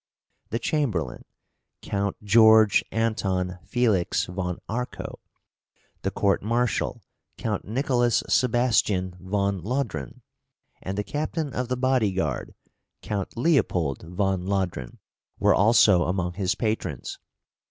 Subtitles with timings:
[0.49, 1.25] The Chamberlain,
[1.83, 5.19] Count George Anton Felix von Arco,
[6.01, 7.03] the Court Marshal,
[7.37, 10.21] Count Nicolaus Sebastian von Lodron,
[10.81, 12.55] and the Captain of the Body Guard,
[13.03, 14.97] Count Leopold von Lodron,
[15.37, 17.19] were also among his patrons.